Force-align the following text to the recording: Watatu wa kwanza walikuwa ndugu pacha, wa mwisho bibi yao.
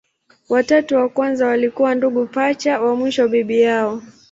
Watatu 0.49 0.95
wa 0.95 1.09
kwanza 1.09 1.47
walikuwa 1.47 1.95
ndugu 1.95 2.25
pacha, 2.27 2.81
wa 2.81 2.95
mwisho 2.95 3.27
bibi 3.27 3.61
yao. 3.61 4.01